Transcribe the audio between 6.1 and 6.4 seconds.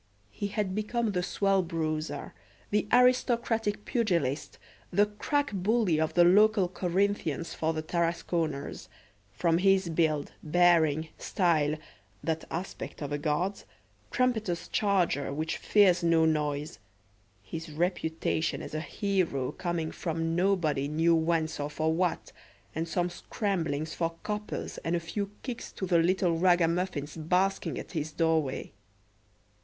the